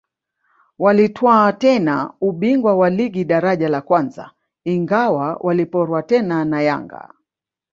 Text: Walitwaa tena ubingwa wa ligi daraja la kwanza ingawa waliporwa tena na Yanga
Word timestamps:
Walitwaa 0.79 1.53
tena 1.53 2.13
ubingwa 2.21 2.75
wa 2.77 2.89
ligi 2.89 3.23
daraja 3.25 3.69
la 3.69 3.81
kwanza 3.81 4.31
ingawa 4.63 5.35
waliporwa 5.41 6.03
tena 6.03 6.45
na 6.45 6.61
Yanga 6.61 7.13